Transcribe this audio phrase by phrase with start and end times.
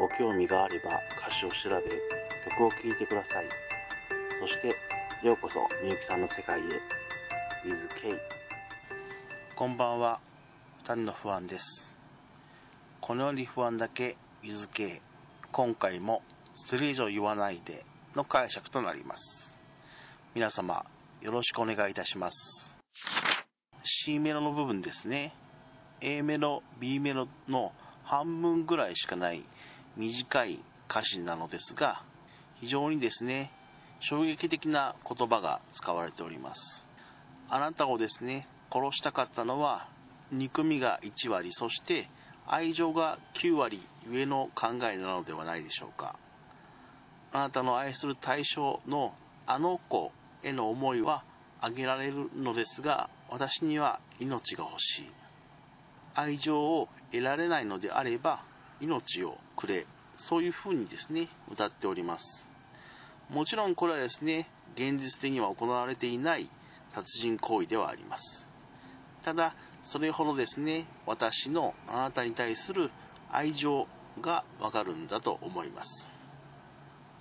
[0.00, 1.84] ご興味があれば歌詞を調べ、
[2.48, 3.48] 曲を聴いてください。
[4.40, 4.68] そして、
[5.22, 6.62] ようこそみゆきさんの世界へ。
[7.68, 8.18] With K。
[9.54, 10.20] こんばんは。
[10.78, 11.94] 二人の不安です。
[13.02, 15.02] このように不安だけ With K。
[15.52, 16.22] 今回も、
[16.54, 17.84] それ以上言わないで
[18.16, 19.58] の解釈となります。
[20.34, 20.82] 皆様、
[21.20, 22.36] よろしくお願いいたします。
[24.06, 25.34] C メロの部分ですね。
[26.00, 27.72] A メロ、B メロの
[28.04, 29.44] 半分ぐらいしかない
[29.96, 32.02] 短い歌詞なのですが、
[32.60, 33.52] 非常にですね、
[34.00, 36.86] 衝撃的な言葉が使われております。
[37.48, 39.88] あなたをですね、殺したかったのは、
[40.32, 42.08] 憎みが1割、そして
[42.46, 46.16] 愛情が9割上の考えなのではないでしょうか。
[47.32, 49.14] あなたの愛する対象の
[49.46, 51.24] あの子への思いは
[51.60, 55.12] あげられるのですが、私には命が欲しい。
[56.14, 58.44] 愛情を得られないのであれば、
[58.80, 59.86] 命をくれ。
[60.16, 62.24] そういうふうにですね、歌っております。
[63.30, 66.50] もちろんこれはですね、現実的には行われていない
[66.94, 68.46] 殺人行為ではあります。
[69.22, 69.54] ただ、
[69.84, 72.90] それほどですね、私のあなたに対する
[73.30, 73.86] 愛情
[74.20, 76.08] がわかるんだと思います。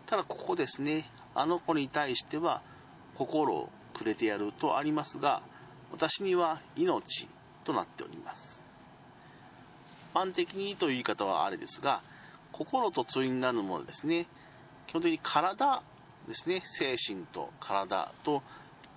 [0.07, 2.63] ただここですね、あの子に対しては
[3.16, 5.44] 心をくれてやるとありますが、
[5.91, 7.27] 私には命
[7.63, 8.48] となっております。
[10.11, 12.02] 一般的にという言い方はあれですが、
[12.52, 14.28] 心と対になるものですね、
[14.88, 15.84] 基本的に体
[16.28, 18.41] ですね、精神と体と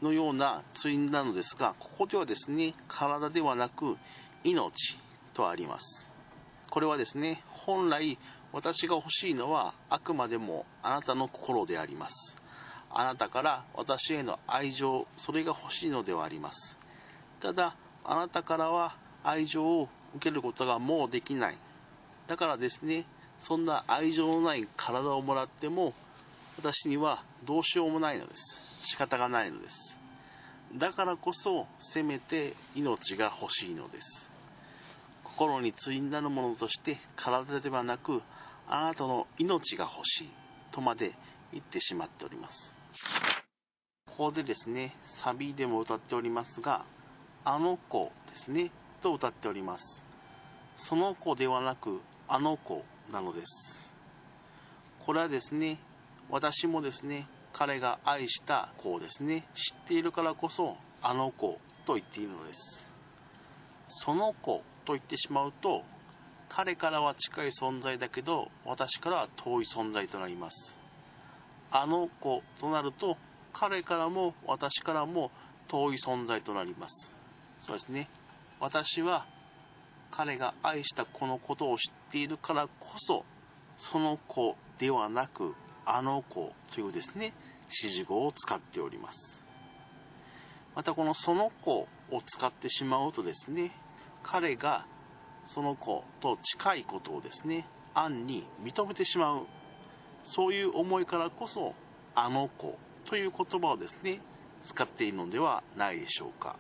[0.00, 3.96] のような対になるのですが、ここではですね、体ではなく
[4.42, 4.72] 命
[5.34, 6.10] とあります。
[6.70, 8.18] これはですね、本来
[8.52, 12.14] 私が欲しいのはあくまでもあなたの心であります。
[12.90, 16.78] あなたから私への愛情、それが欲しいのではあります。
[17.40, 21.58] ただ、あなたからは愛情を受けることがもうできない。
[22.28, 23.06] だからですね、
[23.44, 25.94] そんな愛情のない体をもらっても、
[26.56, 28.88] 私にはどうしようもないのです。
[28.90, 29.96] 仕方がないのです。
[30.78, 34.32] だからこそ、せめて命が欲しいのです。
[35.24, 38.22] 心に対になるものとして体ではなく、
[38.68, 40.30] あなたの命が欲しい
[40.72, 41.14] とまで
[41.52, 42.74] 言ってしまっております。
[44.06, 46.84] ここでですね、サビでも歌っておりますが、
[47.44, 48.70] あの子ですね、
[49.02, 50.02] と歌っております。
[50.76, 53.92] その子ではなく、あの子なのです。
[55.04, 55.80] これはですね、
[56.30, 62.86] 私もですね、彼が愛した子をですね、知っているからこそ、あの子と言っているのです。
[63.88, 65.82] その子と言ってしまうと、
[66.48, 70.78] 彼からは近い存在だけど、私からは遠い存在となります。
[71.70, 73.16] あの子となると、
[73.52, 75.30] 彼からも私からも
[75.68, 77.14] 遠い存在となります。
[77.58, 78.08] そうですね。
[78.62, 79.26] 私は
[80.12, 83.24] 彼が愛したこのことを知っているからこそ、
[83.76, 87.34] その子ではなく、あの子というですね、
[87.64, 89.18] 指示語を使っております。
[90.76, 91.88] またこのその子を
[92.24, 93.72] 使ってしまうとですね、
[94.22, 94.86] 彼が
[95.46, 99.46] その子と近いことをですね、暗に認めてしまう。
[100.22, 101.74] そういう思いからこそ、
[102.14, 104.20] あの子という言葉をですね、
[104.68, 106.54] 使っているのではないでしょうか。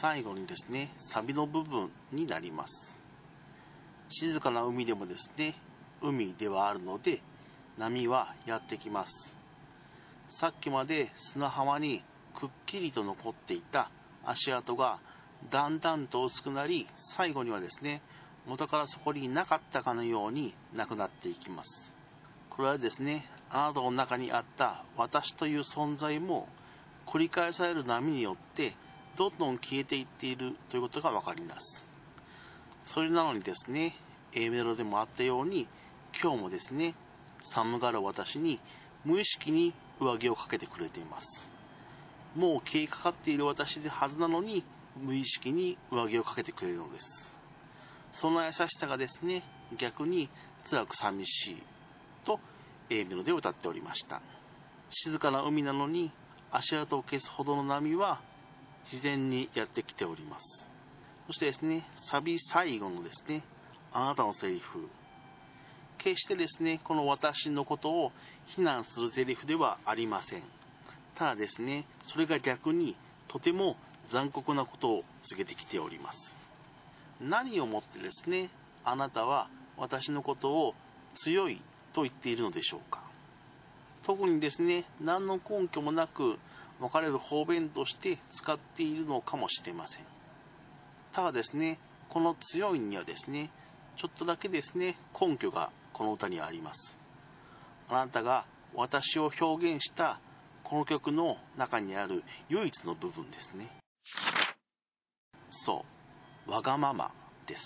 [0.00, 2.72] 最後にですね、サビの部分になります。
[4.10, 5.56] 静かな海でもですね、
[6.00, 7.20] 海ではあるので、
[7.78, 9.12] 波はやってきます。
[10.38, 12.04] さっきまで砂浜に
[12.36, 13.90] くっきりと残っていた
[14.24, 15.00] 足跡が
[15.50, 16.86] だんだんと薄くなり、
[17.16, 18.00] 最後にはですね、
[18.46, 21.70] 元からそこになかったかのようになくなっていきます。
[22.50, 26.46] これはですね、あなたの中にあった私という存在も
[27.06, 28.76] 繰り返される波によって
[29.18, 31.84] どんどん消えていっているということがわかります。
[32.84, 33.96] それなのにですね、
[34.32, 35.66] A メロでもあったように、
[36.22, 36.94] 今日もですね、
[37.52, 38.60] 寒がる私に
[39.04, 41.26] 無意識に上着をかけてくれています。
[42.36, 44.64] もう消えかかっている私ではずなのに、
[44.96, 47.06] 無意識に上着をかけてくれるのです。
[48.12, 49.42] その優しさがですね、
[49.78, 50.30] 逆に
[50.70, 51.62] 辛く寂しい
[52.24, 52.38] と
[52.88, 54.22] A メロで歌っておりました。
[54.90, 56.12] 静かな海なのに
[56.52, 58.20] 足跡を消すほどの波は
[58.90, 60.64] 自然にやってきております。
[61.26, 63.42] そしてですね、サビ最後のですね、
[63.92, 64.88] あなたのセリフ。
[65.98, 68.12] 決してですね、この私のことを
[68.46, 70.42] 非難するセリフではありません。
[71.16, 72.96] ただですね、それが逆に
[73.26, 73.76] とても
[74.10, 76.18] 残酷なことを告げてきております。
[77.20, 78.50] 何をもってですね、
[78.84, 80.74] あなたは私のことを
[81.16, 81.60] 強い
[81.92, 83.02] と言っているのでしょうか。
[84.04, 86.38] 特にですね、何の根拠もなく
[86.80, 90.04] 別れる方便として使っているのかもしれません。
[91.12, 91.78] ただですね、
[92.08, 93.50] この強いにはですね、
[93.96, 96.96] ちょっとだけですね、根拠がこの歌にあります。
[97.88, 100.20] あなたが私を表現した
[100.62, 103.70] この曲の中にある唯一の部分ですね。
[105.50, 105.84] そ
[106.46, 107.10] う、わがまま
[107.46, 107.62] です。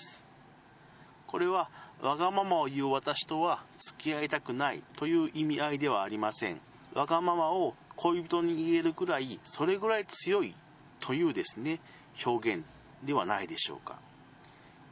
[1.27, 1.71] これは
[2.01, 6.61] わがままを言う私とは付き合いたくないという意味合いではありません。
[6.95, 10.57] わがままを恋人に言えるくらい、それぐらい強い
[11.01, 11.81] というですね、
[12.27, 12.65] 表現
[13.05, 14.01] ではないでしょうか。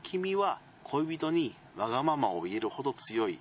[0.04, 3.40] 君は恋人にわがままを言えるほど強い。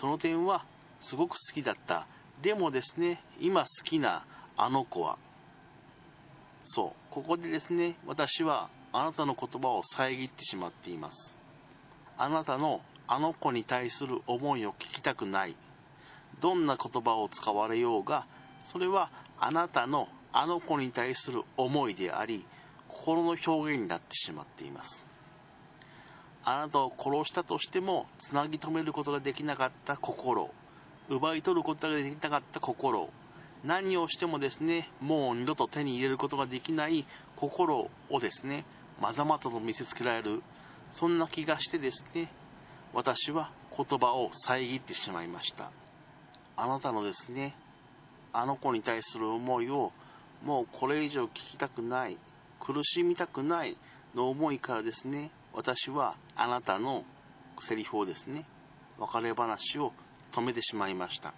[0.00, 0.64] その点は
[1.00, 2.06] すごく好きだった。
[2.40, 4.24] でもですね、今好きな
[4.56, 5.18] あの子は、
[6.62, 11.36] そう、ここでですね、私はあなたの言葉を遮ってしまっています。
[12.16, 15.56] あなたのあの子に対する思いを聞きたくない。
[16.40, 18.26] どんな言葉を使われようが、
[18.64, 22.46] それはあなたのあの子に対する思いであり、
[22.88, 25.04] 心の表現になってしまっています。
[26.44, 30.50] あなたを殺したとしても、つなぎ止めることができなかった心、
[31.08, 33.10] 奪い取ることができなかった心、
[33.64, 37.06] 何をしてもですね、もう二度と手に入れることができない
[37.36, 38.64] 心をですね、
[39.00, 40.42] まざまざと見せつけられる、
[40.92, 42.32] そんな気がしてですね、
[42.94, 45.70] 私は言葉を遮ってしまいました。
[46.56, 47.54] あなたのですね、
[48.32, 49.92] あの子に対する思いを
[50.44, 52.18] もうこれ以上聞きたくない、
[52.60, 53.76] 苦しみたくない
[54.14, 57.04] の思いからですね、私はあなたの
[57.68, 58.46] セリフをですね、
[58.98, 59.92] 別れ話を
[60.32, 61.34] 止めてしまいました。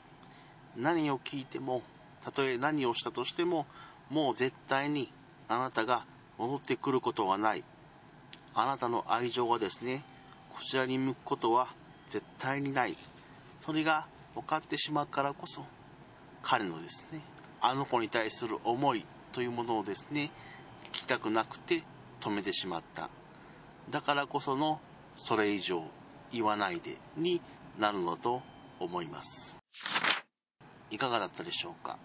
[0.76, 1.82] 何を聞いても、
[2.24, 3.66] たとえ何をしたとしても、
[4.10, 5.12] もう絶対に
[5.48, 6.06] あなたが
[6.38, 7.64] 戻ってくることはない。
[8.54, 10.04] あなたの愛情がですね、
[10.50, 11.74] こちらに向くことは
[12.12, 12.96] 絶対にない。
[13.64, 15.64] それが分かってしまうからこそ、
[16.42, 17.22] 彼のですね、
[17.60, 20.30] あの子に対する思いというものをですね、
[20.90, 21.84] 聞きたくなくて
[22.20, 23.08] 止めてしまった。
[23.90, 24.80] だからこその、
[25.16, 25.84] それ以上
[26.32, 27.40] 言わないでに
[27.78, 28.42] なるのと
[28.80, 29.28] 思います。
[30.90, 31.98] いかがだったでしょうか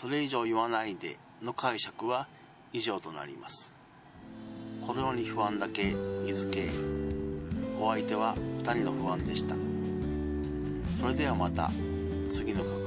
[0.00, 2.28] それ以上言わないでの解釈は
[2.72, 3.74] 以上となります。
[4.86, 6.70] このように不安だけ水系。
[7.80, 9.54] お相手は二人の不安でした。
[11.00, 11.70] それではまた
[12.32, 12.85] 次の